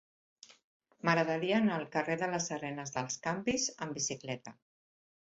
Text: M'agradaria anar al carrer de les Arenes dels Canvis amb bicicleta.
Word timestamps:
M'agradaria 1.09 1.59
anar 1.63 1.75
al 1.75 1.85
carrer 1.95 2.15
de 2.21 2.29
les 2.31 2.47
Arenes 2.57 2.93
dels 2.95 3.17
Canvis 3.27 3.67
amb 3.87 3.99
bicicleta. 3.99 4.55